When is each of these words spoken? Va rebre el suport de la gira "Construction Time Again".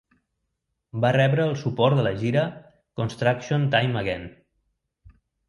Va 1.03 1.11
rebre 1.15 1.45
el 1.49 1.53
suport 1.63 1.99
de 1.99 2.05
la 2.07 2.13
gira 2.23 2.47
"Construction 3.03 3.69
Time 3.77 4.03
Again". 4.03 4.27